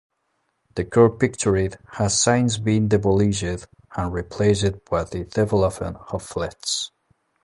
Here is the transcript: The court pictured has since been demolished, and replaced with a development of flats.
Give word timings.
The 0.73 0.83
court 0.83 1.19
pictured 1.19 1.77
has 1.91 2.19
since 2.19 2.57
been 2.57 2.87
demolished, 2.87 3.43
and 3.95 4.11
replaced 4.11 4.63
with 4.89 5.13
a 5.13 5.25
development 5.25 5.97
of 6.09 6.23
flats. 6.23 6.89